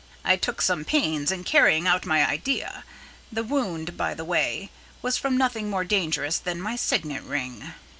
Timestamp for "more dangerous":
5.69-6.39